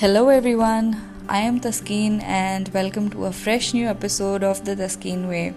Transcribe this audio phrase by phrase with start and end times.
[0.00, 0.96] Hello, everyone.
[1.28, 5.52] I am Taskeen, and welcome to a fresh new episode of the Taskeen Way.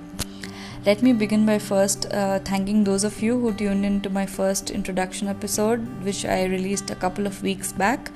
[0.85, 4.25] Let me begin by first uh, thanking those of you who tuned in to my
[4.25, 8.11] first introduction episode, which I released a couple of weeks back.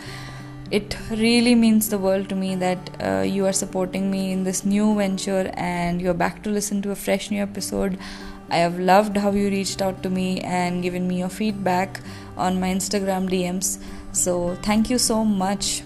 [0.69, 4.65] It really means the world to me that uh, you are supporting me in this
[4.65, 7.97] new venture and you're back to listen to a fresh new episode.
[8.49, 12.01] I have loved how you reached out to me and given me your feedback
[12.35, 13.81] on my Instagram DMs.
[14.11, 15.83] So, thank you so much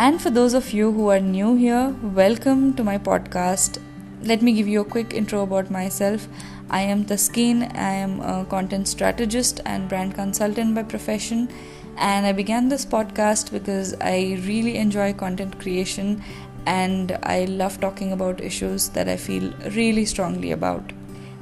[0.00, 3.78] and for those of you who are new here, welcome to my podcast.
[4.22, 6.28] Let me give you a quick intro about myself.
[6.70, 11.48] I am Taskeen, I am a content strategist and brand consultant by profession.
[11.96, 16.22] And I began this podcast because I really enjoy content creation
[16.64, 20.92] and I love talking about issues that I feel really strongly about.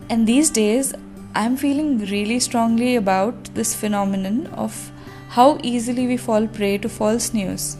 [0.08, 0.94] And these days,
[1.34, 4.90] I'm feeling really strongly about this phenomenon of
[5.28, 7.76] how easily we fall prey to false news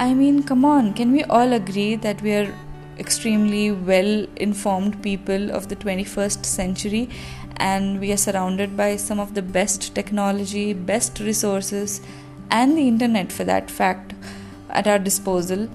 [0.00, 2.54] I mean, come on, can we all agree that we are
[2.98, 7.10] extremely well informed people of the 21st century
[7.58, 12.00] and we are surrounded by some of the best technology, best resources,
[12.50, 14.14] and the internet for that fact
[14.70, 15.68] at our disposal?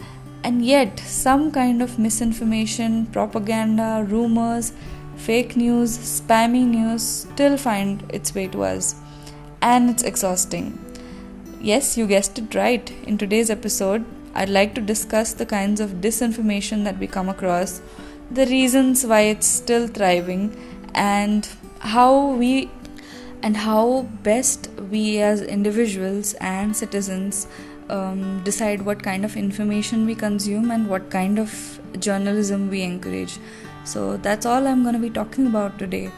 [0.44, 4.73] And yet, some kind of misinformation, propaganda, rumors,
[5.18, 8.96] fake news, spammy news still find its way to us.
[9.62, 10.80] And it's exhausting.
[11.62, 12.92] Yes, you guessed it right.
[13.08, 14.03] In today's episode,
[14.36, 17.81] I'd like to discuss the kinds of disinformation that we come across,
[18.30, 20.55] the reasons why it's still thriving,
[20.94, 21.47] and
[21.80, 22.69] how we
[23.41, 27.47] and how best we as individuals and citizens
[27.89, 33.38] um, decide what kind of information we consume and what kind of journalism we encourage.
[33.83, 36.11] So that's all I'm going to be talking about today.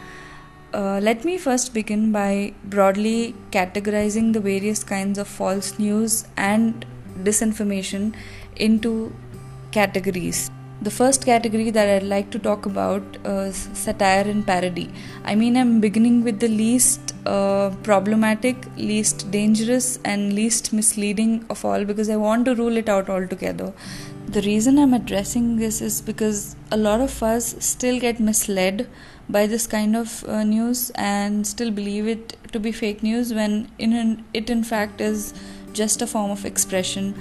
[0.73, 6.85] Uh, let me first begin by broadly categorizing the various kinds of false news and
[7.23, 8.13] disinformation
[8.55, 9.13] into
[9.71, 10.49] categories.
[10.79, 14.91] The first category that I'd like to talk about is satire and parody.
[15.25, 21.65] I mean, I'm beginning with the least uh, problematic, least dangerous, and least misleading of
[21.65, 23.73] all because I want to rule it out altogether.
[24.27, 28.87] The reason I'm addressing this is because a lot of us still get misled
[29.29, 33.69] by this kind of uh, news and still believe it to be fake news when
[33.77, 35.33] in, it in fact is
[35.77, 37.13] just a form of expression.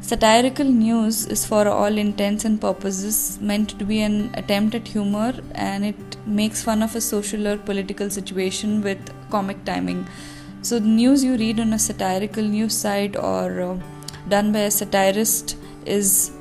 [0.00, 5.32] Satirical news is, for all intents and purposes, meant to be an attempt at humor
[5.54, 10.06] and it makes fun of a social or political situation with comic timing.
[10.62, 13.78] So, the news you read on a satirical news site or uh,
[14.28, 16.32] done by a satirist is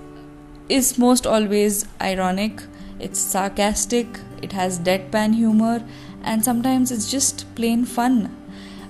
[0.69, 2.61] is most always ironic,
[2.99, 5.83] it's sarcastic, it has deadpan humor,
[6.23, 8.35] and sometimes it's just plain fun.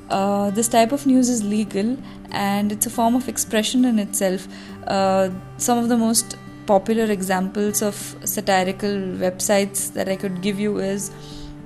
[0.09, 1.97] Uh, this type of news is legal
[2.31, 4.47] and it's a form of expression in itself.
[4.87, 10.79] Uh, some of the most popular examples of satirical websites that I could give you
[10.79, 11.11] is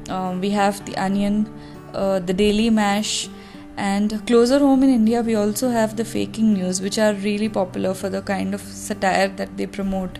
[0.09, 1.51] um, we have The Onion,
[1.93, 3.29] uh, The Daily Mash,
[3.77, 7.93] and closer home in India, we also have the faking news, which are really popular
[7.93, 10.17] for the kind of satire that they promote.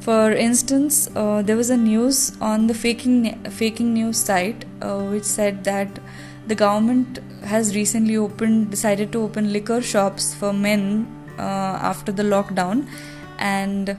[0.00, 5.24] For instance, uh, there was a news on the faking faking news site uh, which
[5.24, 6.00] said that
[6.46, 11.06] the government has recently opened decided to open liquor shops for men
[11.38, 12.86] uh, after the lockdown.
[13.38, 13.96] And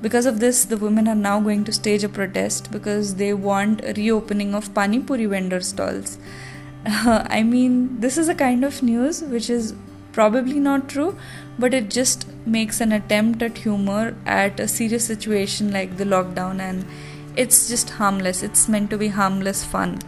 [0.00, 3.84] because of this the women are now going to stage a protest because they want
[3.84, 6.18] a reopening of pani puri vendor stalls.
[6.86, 9.74] I mean this is a kind of news which is
[10.12, 11.16] probably not true
[11.58, 16.60] but it just makes an attempt at humor at a serious situation like the lockdown
[16.60, 16.84] and
[17.36, 18.42] it's just harmless.
[18.42, 20.00] It's meant to be harmless fun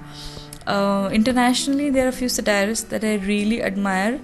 [0.70, 4.20] uh, internationally, there are a few satirists that I really admire.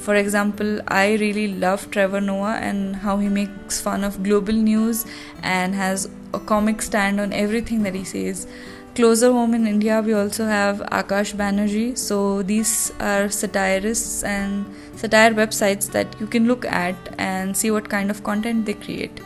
[0.00, 5.04] For example, I really love Trevor Noah and how he makes fun of global news
[5.42, 8.46] and has a comic stand on everything that he says.
[8.94, 11.98] Closer home in India, we also have Akash Banerjee.
[11.98, 14.64] So these are satirists and
[14.96, 19.20] satire websites that you can look at and see what kind of content they create.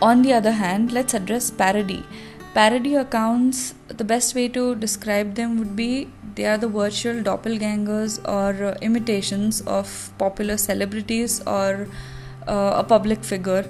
[0.00, 2.04] On the other hand, let's address parody
[2.54, 8.18] Parody accounts, the best way to describe them would be they are the virtual doppelgangers
[8.28, 11.88] or uh, imitations of popular celebrities or
[12.46, 13.64] uh, a public figure.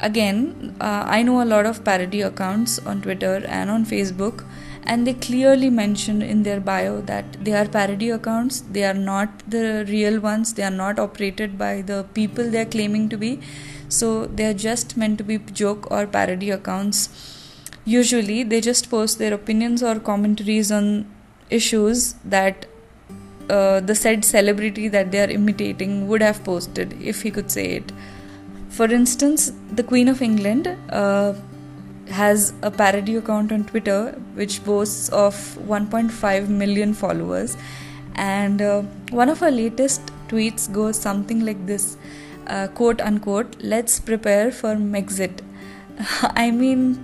[0.00, 4.44] Again, uh, I know a lot of parody accounts on Twitter and on Facebook,
[4.82, 9.48] and they clearly mention in their bio that they are parody accounts, they are not
[9.48, 13.38] the real ones, they are not operated by the people they are claiming to be,
[13.88, 17.42] so they are just meant to be joke or parody accounts
[17.84, 21.06] usually they just post their opinions or commentaries on
[21.50, 22.66] issues that
[23.50, 27.66] uh, the said celebrity that they are imitating would have posted if he could say
[27.76, 27.92] it
[28.74, 31.34] For instance, the Queen of England uh,
[32.10, 35.36] has a parody account on Twitter which boasts of
[35.68, 37.56] 1.5 million followers,
[38.16, 41.96] and uh, one of her latest tweets goes something like this
[42.48, 45.38] uh, quote unquote, let's prepare for Megxit.
[46.44, 46.98] I mean,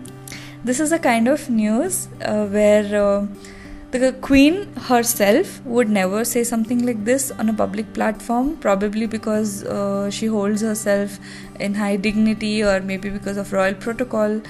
[0.64, 3.26] this is a kind of news uh, where uh,
[3.92, 9.64] the queen herself would never say something like this on a public platform, probably because
[9.64, 11.18] uh, she holds herself
[11.58, 14.40] in high dignity or maybe because of royal protocol.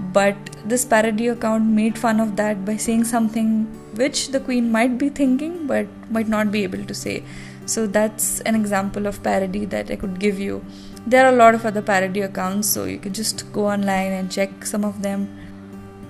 [0.00, 4.96] But this parody account made fun of that by saying something which the queen might
[4.96, 7.24] be thinking but might not be able to say.
[7.66, 10.64] So that's an example of parody that I could give you.
[11.06, 14.30] There are a lot of other parody accounts, so you can just go online and
[14.30, 15.37] check some of them.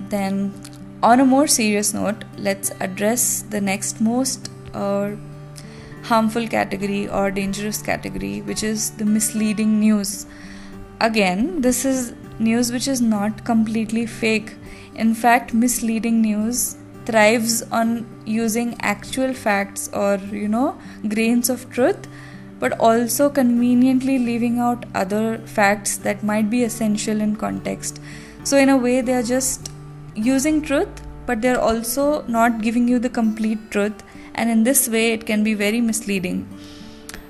[0.09, 0.53] Then,
[1.01, 5.11] on a more serious note, let's address the next most uh,
[6.03, 10.25] harmful category or dangerous category, which is the misleading news.
[10.99, 14.55] Again, this is news which is not completely fake.
[14.95, 20.77] In fact, misleading news thrives on using actual facts or, you know,
[21.07, 22.07] grains of truth,
[22.59, 27.99] but also conveniently leaving out other facts that might be essential in context.
[28.43, 29.71] So, in a way, they are just
[30.15, 30.89] using truth,
[31.25, 34.03] but they're also not giving you the complete truth,
[34.35, 36.47] and in this way, it can be very misleading.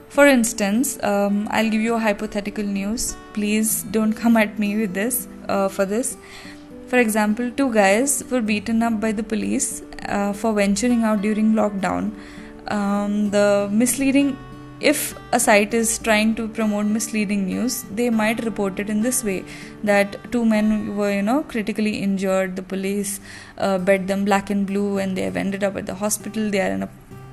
[0.09, 3.15] For instance, um, I'll give you a hypothetical news.
[3.33, 6.17] Please don't come at me with this uh, for this.
[6.87, 11.53] For example, two guys were beaten up by the police uh, for venturing out during
[11.53, 12.11] lockdown.
[12.67, 14.37] Um, the misleading
[14.79, 19.23] if a site is trying to promote misleading news they might report it in this
[19.23, 19.43] way
[19.83, 23.19] that two men were you know critically injured the police
[23.57, 26.61] uh, bet them black and blue and they have ended up at the hospital they
[26.61, 26.89] are in a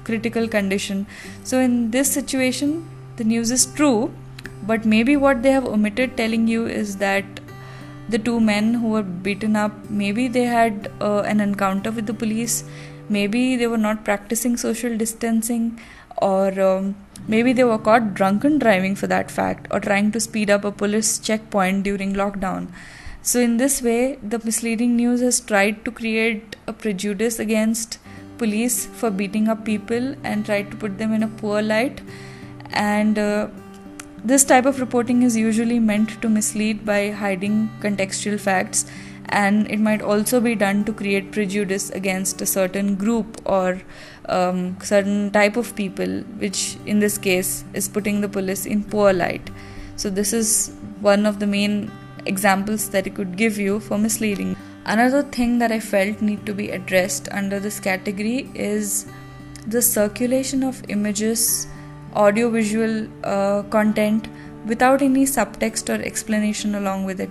[0.06, 1.06] critical condition.
[1.42, 4.12] So in this situation the news is true
[4.62, 7.24] but maybe what they have omitted telling you is that
[8.08, 12.14] the two men who were beaten up maybe they had uh, an encounter with the
[12.14, 12.64] police
[13.08, 15.80] maybe they were not practicing social distancing
[16.18, 16.94] or um,
[17.28, 20.72] maybe they were caught drunken driving for that fact or trying to speed up a
[20.72, 22.68] police checkpoint during lockdown.
[23.22, 27.98] So, in this way, the misleading news has tried to create a prejudice against
[28.38, 32.00] police for beating up people and tried to put them in a poor light.
[32.70, 33.48] And uh,
[34.24, 38.86] this type of reporting is usually meant to mislead by hiding contextual facts
[39.28, 43.82] and it might also be done to create prejudice against a certain group or
[44.28, 49.12] um, certain type of people which in this case is putting the police in poor
[49.12, 49.50] light.
[49.96, 51.90] So this is one of the main
[52.26, 54.56] examples that it could give you for misleading.
[54.84, 59.06] Another thing that i felt need to be addressed under this category is
[59.66, 61.66] the circulation of images
[62.14, 64.28] audio visual uh, content
[64.66, 67.30] without any subtext or explanation along with it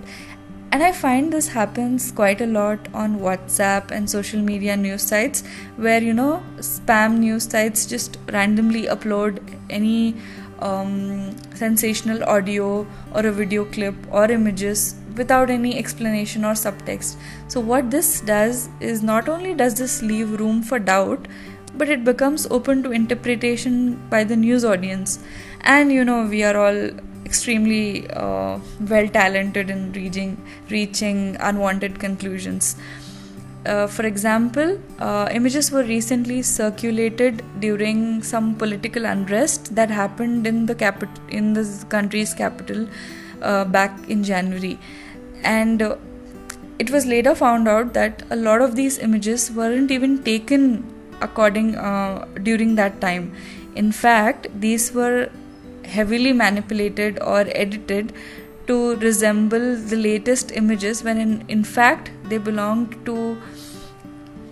[0.72, 5.42] and I find this happens quite a lot on WhatsApp and social media news sites
[5.76, 9.40] where you know spam news sites just randomly upload
[9.70, 10.16] any
[10.58, 17.16] um, sensational audio or a video clip or images without any explanation or subtext.
[17.48, 21.28] So, what this does is not only does this leave room for doubt,
[21.74, 25.18] but it becomes open to interpretation by the news audience.
[25.60, 26.90] And you know, we are all
[27.28, 28.58] extremely uh,
[28.92, 30.30] well talented in reaching
[30.76, 31.18] reaching
[31.50, 32.76] unwanted conclusions.
[33.66, 34.68] Uh, for example,
[35.00, 41.52] uh, images were recently circulated during some political unrest that happened in the capital in
[41.58, 41.64] the
[41.94, 42.86] country's capital
[43.42, 44.78] uh, back in January,
[45.42, 45.96] and uh,
[46.78, 50.62] it was later found out that a lot of these images weren't even taken
[51.26, 53.34] according uh, during that time.
[53.74, 55.30] In fact, these were
[55.85, 58.13] heavily manipulated or edited
[58.67, 63.37] to resemble the latest images when in, in fact they belonged to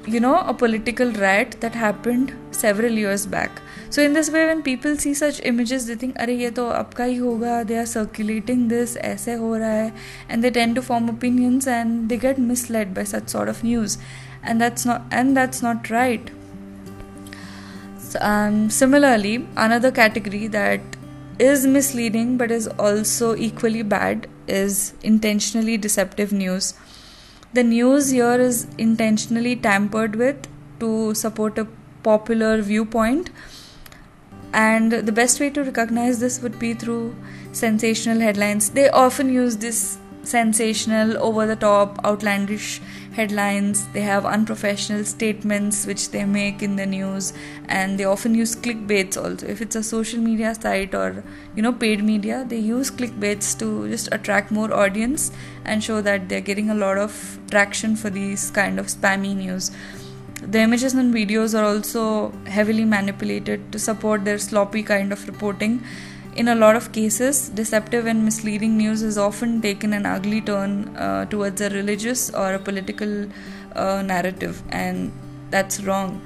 [0.08, 4.64] you know a political riot that happened several years back so in this way when
[4.64, 7.90] people see such images they think अरे ये तो अब का ही होगा they are
[7.92, 9.92] circulating this ऐसे हो रहा है
[10.30, 13.98] and they tend to form opinions and they get misled by such sort of news
[14.44, 16.32] and that's not and that's not right
[18.22, 20.82] um, similarly another category that
[21.39, 26.75] is misleading but is also equally bad is intentionally deceptive news.
[27.53, 30.47] The news here is intentionally tampered with
[30.81, 31.67] to support a
[32.03, 33.31] popular viewpoint,
[34.53, 37.15] and the best way to recognize this would be through
[37.53, 38.71] sensational headlines.
[38.71, 42.81] They often use this sensational, over the top, outlandish
[43.15, 43.87] headlines.
[43.95, 47.33] They have unprofessional statements which they make in the news,
[47.69, 49.47] and they often use clickbaits also.
[49.47, 51.25] If it's a social media site or
[51.57, 55.31] you know paid media, they use clickbaits to just attract more audience
[55.65, 59.71] and show that they're getting a lot of traction for these kind of spammy news.
[60.43, 65.83] The images and videos are also heavily manipulated to support their sloppy kind of reporting
[66.37, 70.97] in a lot of cases, deceptive and misleading news has often taken an ugly turn
[70.97, 73.27] uh, towards a religious or a political
[73.75, 75.13] uh, narrative, and
[75.51, 76.21] that's wrong.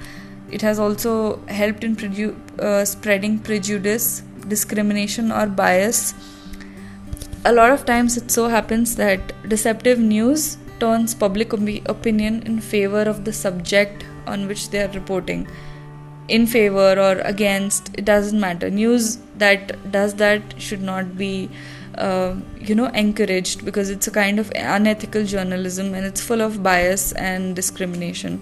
[0.51, 6.15] It has also helped in preju- uh, spreading prejudice, discrimination, or bias.
[7.45, 13.03] A lot of times, it so happens that deceptive news turns public opinion in favor
[13.03, 15.47] of the subject on which they are reporting
[16.29, 21.51] in favor or against it doesn't matter news that does that should not be
[21.97, 26.63] uh, you know encouraged because it's a kind of unethical journalism and it's full of
[26.63, 28.41] bias and discrimination.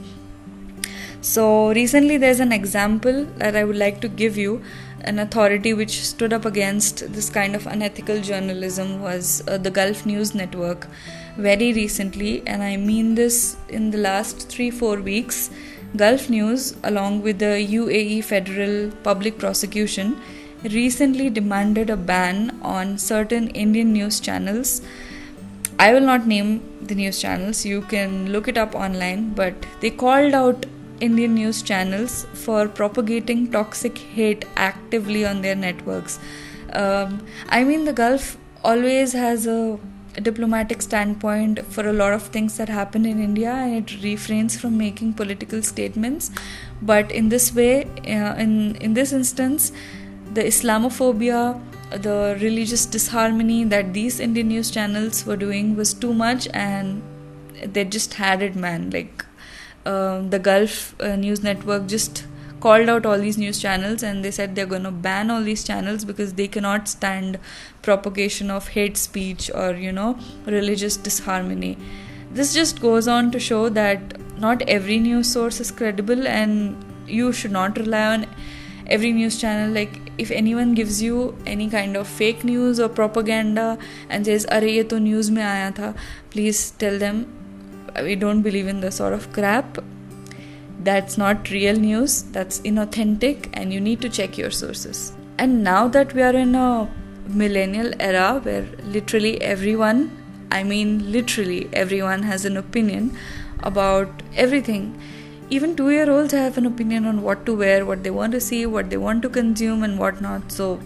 [1.20, 4.62] So recently there's an example that i would like to give you
[5.00, 10.04] an authority which stood up against this kind of unethical journalism was uh, the gulf
[10.06, 10.86] news network
[11.36, 12.42] very recently.
[12.46, 15.50] And i mean this in the last 3 4 weeks
[15.94, 20.20] Gulf News, along with the UAE Federal Public Prosecution,
[20.72, 24.82] recently demanded a ban on certain Indian news channels.
[25.78, 29.90] I will not name the news channels, you can look it up online, but they
[29.90, 30.66] called out
[31.00, 36.18] Indian news channels for propagating toxic hate actively on their networks.
[36.72, 39.78] Um, I mean, the Gulf always has a
[40.22, 44.78] diplomatic standpoint for a lot of things that happen in India and it refrains from
[44.78, 46.30] making political statements.
[46.80, 49.72] But in this way, uh, in in this instance,
[50.36, 56.48] the Islamophobia, the religious disharmony that these Indian news channels were doing was too much,
[56.52, 57.02] and
[57.76, 58.90] they just had it, man.
[58.90, 59.24] Like
[59.86, 62.26] uh, the Gulf uh, News Network just
[62.60, 65.62] called out all these news channels and they said they're going to ban all these
[65.62, 67.38] channels because they cannot stand
[67.82, 71.76] propagation of hate speech or you know religious disharmony
[72.30, 74.16] this just goes on to show that
[74.46, 78.26] not every news source is credible and you should not rely on
[78.86, 83.77] every news channel like if anyone gives you any kind of fake news or propaganda
[84.09, 85.93] and says अरे ये तो news में आया था
[86.33, 87.25] please tell them
[88.03, 89.81] we don't believe in this sort of crap
[90.83, 95.13] that's not real news, that's inauthentic, and you need to check your sources.
[95.37, 96.91] And now that we are in a
[97.27, 100.11] millennial era where literally everyone,
[100.51, 103.15] I mean literally everyone, has an opinion
[103.59, 104.99] about everything.
[105.48, 108.40] even two year olds have an opinion on what to wear, what they want to
[108.40, 110.50] see, what they want to consume, and what not.
[110.50, 110.80] So,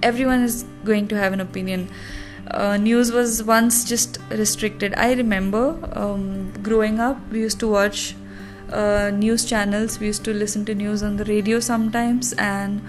[0.00, 1.88] everyone is going to have an opinion.
[2.50, 4.94] Uh, news was once just restricted.
[4.96, 8.14] I remember um, growing up, we used to watch
[8.70, 9.98] uh, news channels.
[9.98, 12.80] We used to listen to news on the radio sometimes, and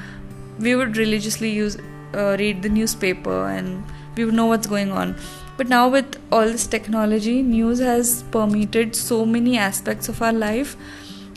[0.59, 1.77] we would religiously use
[2.13, 3.83] uh, read the newspaper, and
[4.15, 5.15] we would know what's going on.
[5.57, 10.77] But now, with all this technology, news has permeated so many aspects of our life.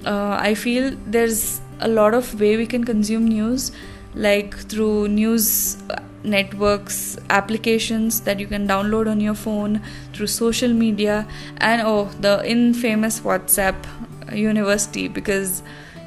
[0.05, 3.73] Uh, I feel there's a lot of way we can consume news,
[4.15, 5.77] like through news
[6.23, 9.81] networks, applications that you can download on your phone,
[10.13, 11.27] through social media,
[11.59, 13.75] and oh, the infamous WhatsApp
[14.33, 15.63] university because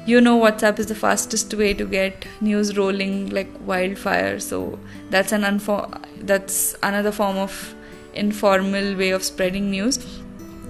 [0.06, 4.38] you know whatsapp is the fastest way to get news rolling like wildfire.
[4.38, 4.78] So
[5.10, 7.74] that's an unfor- that's another form of
[8.14, 9.98] informal way of spreading news.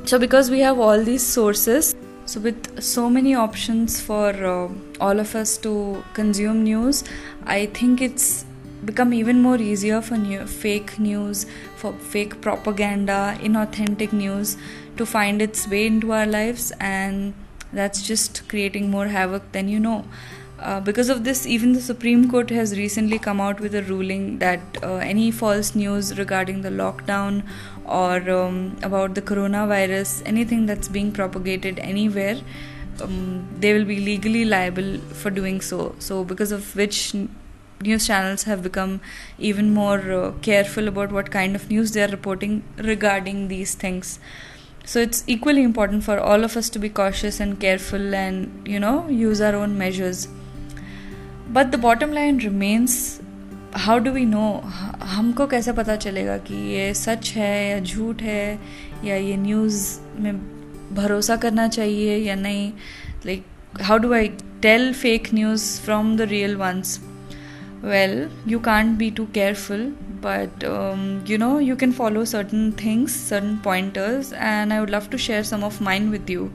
[0.04, 1.94] So because we have all these sources
[2.26, 4.68] so with so many options for uh,
[5.00, 7.04] all of us to consume news
[7.46, 8.44] i think it's
[8.84, 14.56] become even more easier for new, fake news for fake propaganda inauthentic news
[14.96, 17.34] to find its way into our lives and
[17.74, 20.04] that's just creating more havoc than you know.
[20.60, 24.38] Uh, because of this, even the Supreme Court has recently come out with a ruling
[24.38, 27.42] that uh, any false news regarding the lockdown
[27.84, 32.40] or um, about the coronavirus, anything that's being propagated anywhere,
[33.00, 35.94] um, they will be legally liable for doing so.
[35.98, 37.14] So, because of which
[37.82, 39.00] news channels have become
[39.38, 44.18] even more uh, careful about what kind of news they are reporting regarding these things
[44.84, 48.78] so it's equally important for all of us to be cautious and careful and you
[48.78, 50.28] know use our own measures
[51.48, 53.20] but the bottom line remains
[53.76, 54.40] how do we know
[55.12, 58.58] हमको कैसे पता चलेगा कि ये सच है या झूठ है
[59.04, 59.78] या ये न्यूज़
[60.20, 60.34] में
[60.94, 62.70] भरोसा करना चाहिए या नहीं?
[63.26, 63.44] Like
[63.82, 64.28] how do I
[64.62, 66.98] tell fake news from the real ones
[67.84, 69.82] well you can't be too careful
[70.26, 70.64] but
[71.30, 75.42] you know you can follow certain things certain pointers and I would love to share
[75.44, 76.50] some of mind with you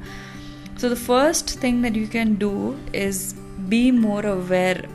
[0.82, 2.54] so the first thing that you can do
[2.96, 3.24] is
[3.70, 4.88] be more aware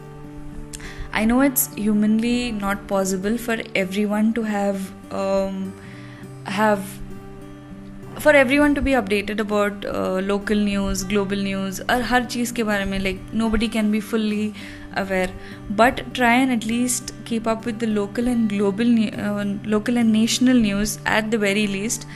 [1.14, 5.74] i know it's humanly not possible for everyone to have um,
[6.46, 6.88] have
[8.24, 12.64] for everyone to be updated about uh, local news global news or हर चीज़ के
[12.64, 14.54] बारे में like nobody can be fully
[14.98, 15.30] aware
[15.82, 18.92] but try and at least keep up with the local and global
[19.26, 22.08] uh, local and national news at the very least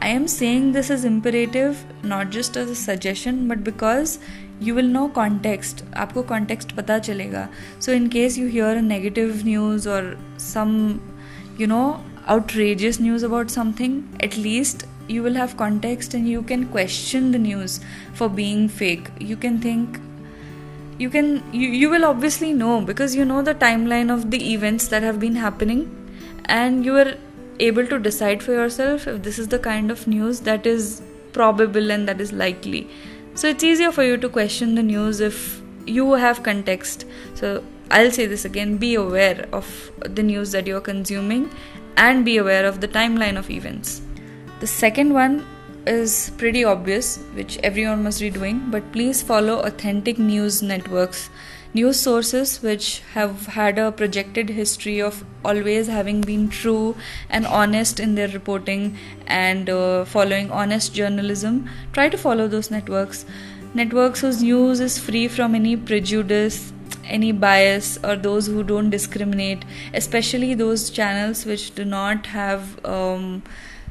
[0.00, 4.18] I am saying this as imperative not just as a suggestion but because
[4.62, 9.44] you will know context आपको context पता चलेगा so in case you hear a negative
[9.44, 11.00] news or some
[11.58, 16.66] you know outrageous news about something at least you will have context and you can
[16.66, 17.80] question the news
[18.14, 19.98] for being fake you can think
[20.98, 24.88] you can you, you will obviously know because you know the timeline of the events
[24.88, 25.82] that have been happening
[26.46, 27.14] and you are
[27.60, 31.90] able to decide for yourself if this is the kind of news that is probable
[31.90, 32.88] and that is likely
[33.35, 37.05] so it's easier for you to question the news if you have context.
[37.35, 41.49] So i'll say this again be aware of the news that you're consuming
[41.97, 44.01] and be aware of the timeline of events.
[44.59, 45.45] The second one
[45.85, 51.29] is pretty obvious, which everyone must be doing, but please follow authentic news networks,
[51.73, 56.95] news sources which have had a projected history of always having been true
[57.29, 61.67] and honest in their reporting and uh, following honest journalism.
[61.91, 63.25] Try to follow those networks.
[63.73, 66.71] Networks whose news is free from any prejudice,
[67.05, 69.65] any bias, or those who don't discriminate,
[69.95, 72.85] especially those channels which do not have.
[72.85, 73.43] Um,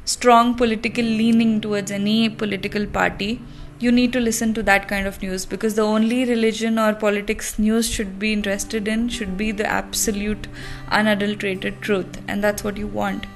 [0.05, 3.41] strong political leaning towards any political party,
[3.83, 7.59] you need to listen to that kind of news because the only religion or politics
[7.59, 10.47] news should be interested in should be the absolute
[10.91, 13.27] unadulterated truth, and that's what you want.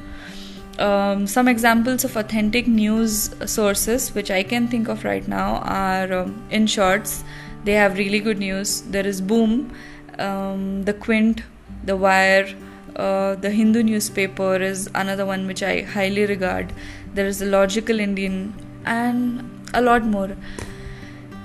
[0.78, 6.12] Um, some examples of authentic news sources which I can think of right now are
[6.12, 7.24] um, Inshorts,
[7.64, 8.82] they have really good news.
[8.82, 9.72] There is Boom,
[10.18, 11.42] um, The Quint,
[11.84, 12.54] The Wire,
[12.94, 16.72] uh, the Hindu newspaper is another one which I highly regard.
[17.14, 18.54] There is the Logical Indian
[18.84, 20.36] and a lot more.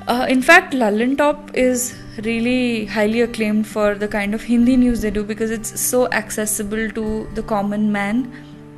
[0.07, 5.11] Uh, in fact, Lallantop is really highly acclaimed for the kind of Hindi news they
[5.11, 8.23] do because it's so accessible to the common man,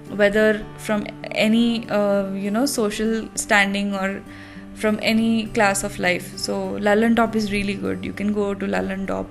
[0.09, 4.21] whether from any uh, you know social standing or
[4.75, 6.37] from any class of life.
[6.37, 8.03] So Lallantop is really good.
[8.03, 9.27] You can go to Lallantop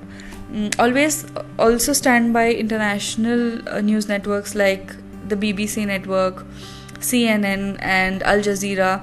[0.53, 1.25] Mm, always
[1.59, 4.95] also stand by international uh, news networks like
[5.27, 6.45] the BBC network,
[7.01, 9.03] CNN, and Al Jazeera.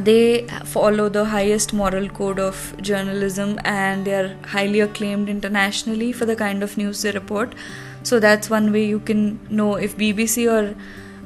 [0.00, 6.24] They follow the highest moral code of journalism and they are highly acclaimed internationally for
[6.24, 7.54] the kind of news they report.
[8.02, 10.76] So that's one way you can know if BBC or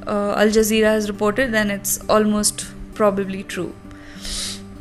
[0.07, 3.73] uh, Al Jazeera has reported, then it's almost probably true.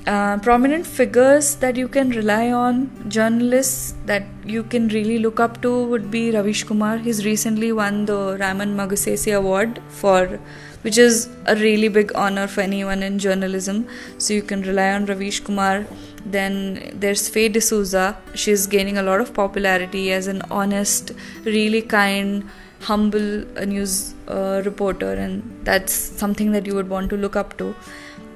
[0.04, 5.62] Uh, prominent figures that you can rely on, journalists that you can really look up
[5.62, 6.96] to would be Ravish Kumar.
[6.96, 10.40] He's recently won the Ramon Magsaysay Award for
[10.82, 13.86] which is a really big honor for anyone in journalism.
[14.18, 15.86] So you can rely on Ravish Kumar.
[16.24, 18.16] Then there's Faye D'Souza.
[18.34, 21.12] She's gaining a lot of popularity as an honest,
[21.44, 22.48] really kind,
[22.80, 27.56] humble uh, news uh, reporter, and that's something that you would want to look up
[27.58, 27.74] to.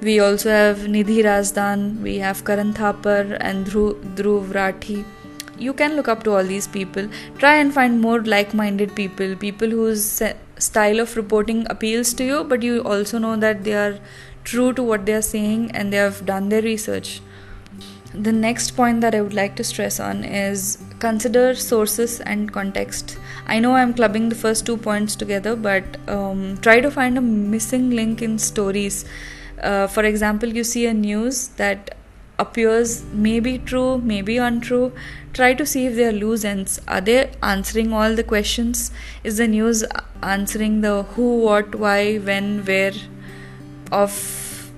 [0.01, 5.03] We also have Nidhi Razdan, we have Karan Thapar and Dhruv Rathee.
[5.57, 7.07] You can look up to all these people.
[7.37, 10.21] Try and find more like minded people, people whose
[10.57, 13.99] style of reporting appeals to you, but you also know that they are
[14.43, 17.21] true to what they are saying and they have done their research.
[18.13, 23.17] The next point that I would like to stress on is consider sources and context.
[23.45, 27.21] I know I'm clubbing the first two points together, but um, try to find a
[27.21, 29.05] missing link in stories
[29.61, 31.96] uh, for example you see a news that
[32.39, 34.91] appears maybe true maybe untrue
[35.37, 36.79] try to see if they are loose ends.
[36.87, 38.91] Are they answering all the questions?
[39.23, 39.83] Is the news
[40.23, 42.93] answering the who what why when where
[43.91, 44.71] of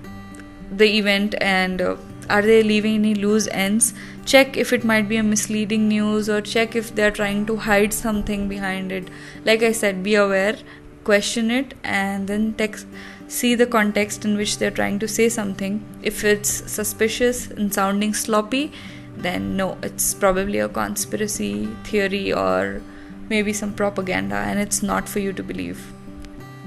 [0.70, 1.34] the event?
[1.40, 1.96] And uh,
[2.28, 3.94] are they leaving any loose ends?
[4.26, 7.94] Check if it might be a misleading news or check if they're trying to hide
[7.94, 9.08] something behind it.
[9.44, 10.58] Like i said be aware
[11.02, 12.86] question it and then text
[13.30, 15.82] see the context in which they're trying to say something.
[16.02, 18.72] If it's suspicious and sounding sloppy,
[19.16, 22.82] then no, it's probably a conspiracy theory or
[23.28, 25.80] maybe some propaganda, and it's not for you to believe.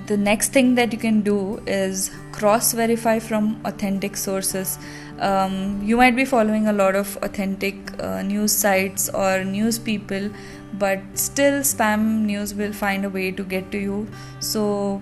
[0.07, 4.77] The next thing that you can do is cross verify from authentic sources.
[5.19, 10.29] Um, you might be following a lot of authentic uh, news sites or news people,
[10.73, 14.07] but still spam news will find a way to get to you
[14.39, 15.01] so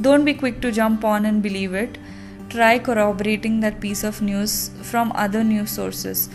[0.00, 1.98] don't be quick to jump on and believe it
[2.48, 6.28] try corroborating that piece of news from other news sources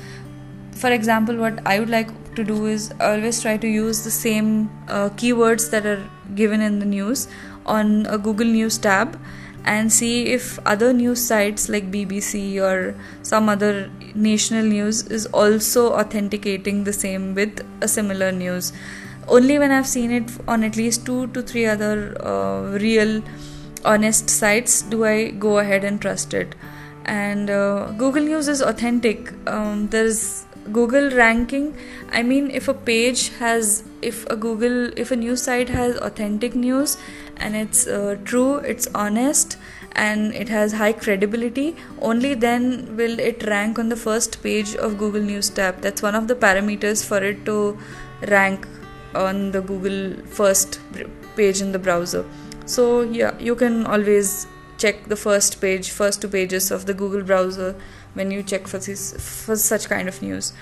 [0.71, 4.69] for example what i would like to do is always try to use the same
[4.89, 6.04] uh, keywords that are
[6.36, 7.28] given in the news
[7.65, 9.19] on a google news tab
[9.65, 15.91] and see if other news sites like BBC or some other national news is also
[15.93, 18.71] authenticating the same with a similar news.
[19.28, 23.23] Only when I've seen it on at least two to three other uh, real,
[23.86, 26.56] honest sites do I go ahead and trust it.
[27.06, 29.32] And uh, Google News is authentic.
[29.48, 31.78] Um, there's Google ranking.
[32.12, 36.56] I mean, if a page has, if a Google, if a news site has authentic
[36.56, 36.98] news,
[37.38, 39.58] and it's uh, true, it's honest,
[39.91, 44.98] and it has high credibility, only then will it rank on the first page of
[44.98, 45.82] Google News tab.
[45.82, 47.78] That's one of the parameters for it to
[48.28, 48.67] rank
[49.13, 50.80] on the Google first
[51.36, 52.26] page in the browser.
[52.65, 54.47] So, yeah, you can always
[54.78, 57.75] check the first page, first two pages of the Google browser
[58.13, 59.13] when you check for this
[59.45, 60.54] for such kind of news.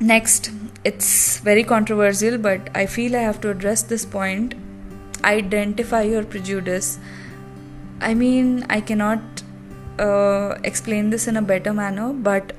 [0.00, 0.50] Next,
[0.84, 4.54] it's very controversial, but I feel I have to address this point
[5.24, 6.98] identify your prejudice.
[8.00, 9.20] I mean, I cannot
[9.98, 12.52] uh, explain this in a better manner, but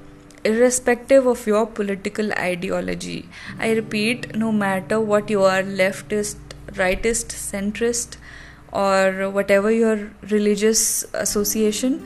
[0.44, 6.38] irrespective of your political ideology, I repeat, no matter what you are leftist,
[6.74, 8.18] rightist, centrist,
[8.72, 12.06] or whatever your religious association,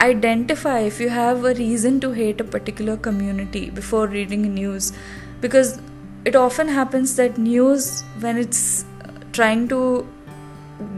[0.00, 4.92] identify if you have a reason to hate a particular community before reading news.
[5.40, 5.80] Because
[6.24, 8.84] it often happens that news when it's
[9.32, 10.06] trying to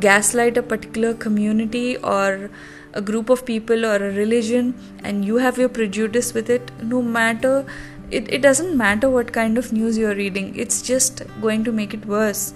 [0.00, 2.50] gaslight a particular community or
[2.92, 4.74] a group of people or a religion
[5.04, 7.64] and you have your prejudice with it no matter
[8.10, 10.52] it, it doesn't matter what kind of news you're reading.
[10.56, 12.52] It's just going to make it worse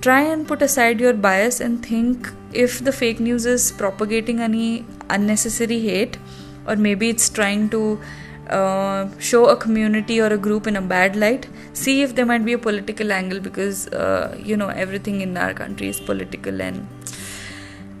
[0.00, 4.84] try and put aside your bias and think if the fake news is propagating any
[5.10, 6.18] unnecessary hate
[6.66, 8.00] or maybe it's trying to
[8.48, 11.48] uh, show a community or a group in a bad light.
[11.72, 15.54] See if there might be a political angle because uh, you know everything in our
[15.54, 16.86] country is political and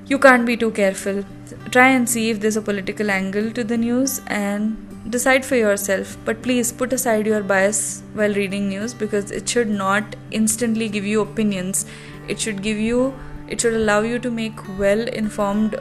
[0.06, 1.24] you can't be too careful.
[1.70, 4.76] Try and see if there's a political angle to the news and
[5.08, 9.68] decide for yourself but please put aside your bias while reading news because it should
[9.68, 11.84] not instantly give you opinions
[12.28, 13.12] it should give you
[13.48, 15.74] it should allow you to make well informed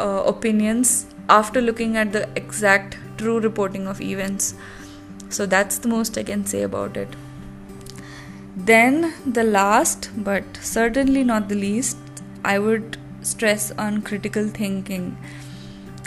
[0.00, 4.54] uh, opinions after looking at the exact true reporting of events.
[5.28, 7.08] So that's the most I can say about it.
[8.56, 11.96] Then, the last, but certainly not the least,
[12.44, 15.16] I would stress on critical thinking.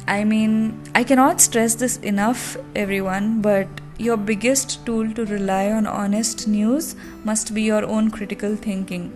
[0.07, 5.87] I mean, I cannot stress this enough, everyone, but your biggest tool to rely on
[5.87, 9.11] honest news must be your own critical thinking.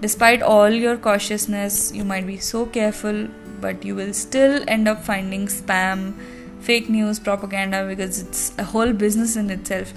[0.00, 3.26] Despite all your cautiousness, you might be so careful,
[3.60, 6.14] but you will still end up finding spam,
[6.60, 9.92] fake news, propaganda, because it's a whole business in itself.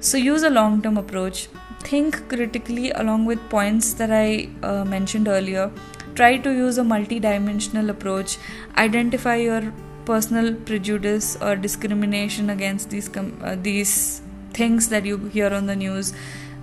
[0.00, 1.48] So use a long term approach.
[1.80, 5.70] Think critically along with points that I uh, mentioned earlier.
[6.14, 8.38] Try to use a multi dimensional approach.
[8.76, 9.72] Identify your
[10.04, 15.76] personal prejudice or discrimination against these, com- uh, these things that you hear on the
[15.76, 16.12] news.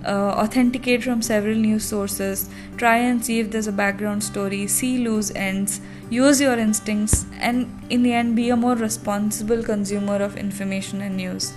[0.06, 4.98] Uh, authenticate from several news sources, try and see if there's a background story, see
[4.98, 10.36] loose ends, use your instincts, and in the end, be a more responsible consumer of
[10.36, 11.52] information and news.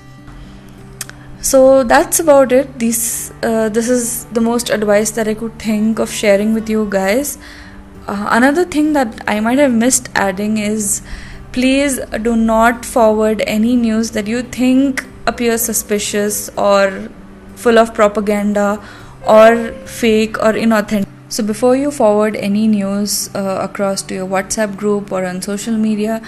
[1.41, 2.79] So that's about it.
[2.79, 6.87] This uh, this is the most advice that I could think of sharing with you
[6.89, 7.37] guys.
[8.07, 11.01] Uh, another thing that I might have missed adding is
[11.51, 17.09] please do not forward any news that you think appears suspicious or
[17.55, 18.83] full of propaganda
[19.27, 21.07] or fake or inauthentic.
[21.29, 25.77] So before you forward any news uh, across to your WhatsApp group or on social
[25.77, 26.21] media,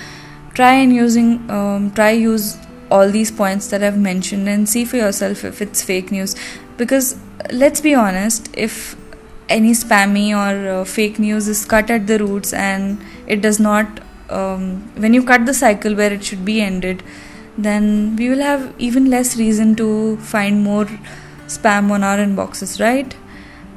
[0.53, 2.57] try and using um, try use
[2.91, 6.35] all these points that I've mentioned and see for yourself if it's fake news.
[6.77, 7.17] Because
[7.51, 8.95] let's be honest, if
[9.57, 13.99] any spammy or uh, fake news is cut at the roots and it does not
[14.29, 14.63] um,
[14.95, 17.03] when you cut the cycle where it should be ended
[17.57, 20.85] then we will have even less reason to find more
[21.57, 23.15] spam on our inboxes right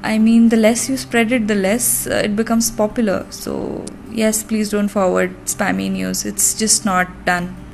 [0.03, 3.27] I mean, the less you spread it, the less uh, it becomes popular.
[3.31, 6.25] So, yes, please don't forward spammy news.
[6.25, 7.66] It's just not done.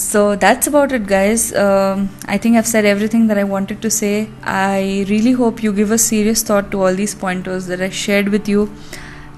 [0.00, 1.52] So, that's about it, guys.
[1.52, 4.30] Um, I think I've said everything that I wanted to say.
[4.42, 8.30] I really hope you give a serious thought to all these pointers that I shared
[8.30, 8.72] with you.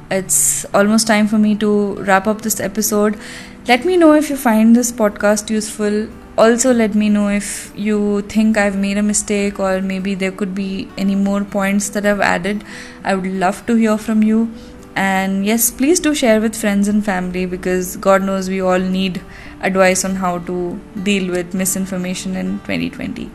[0.09, 3.19] It's almost time for me to wrap up this episode.
[3.67, 8.23] Let me know if you find this podcast useful also let me know if you
[8.23, 12.21] think I've made a mistake or maybe there could be any more points that I've
[12.21, 12.65] added.
[13.05, 14.51] I would love to hear from you.
[14.95, 19.21] And yes, please do share with friends and family because God knows we all need
[19.63, 23.31] advice on how to deal with misinformation in 2020.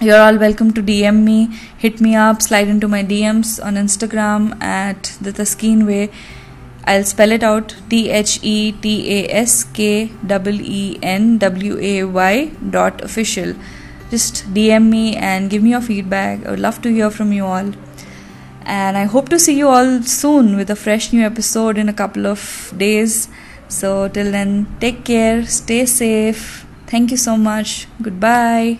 [0.00, 1.46] You're all welcome to DM me,
[1.78, 6.10] hit me up, slide into my DMs on Instagram at the Taskeen Way.
[6.84, 12.04] I'll spell it out T H E T A S K E N W A
[12.04, 13.54] Y dot official.
[14.10, 16.46] Just DM me and give me your feedback.
[16.46, 17.72] I would love to hear from you all.
[18.62, 21.92] And I hope to see you all soon with a fresh new episode in a
[21.92, 23.28] couple of days.
[23.68, 26.66] So, till then, take care, stay safe.
[26.86, 27.88] Thank you so much.
[28.00, 28.78] Goodbye.